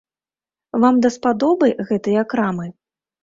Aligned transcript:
Вам 0.83 0.95
даспадобы 1.03 1.67
гэтыя 1.91 2.25
крамы? 2.35 2.67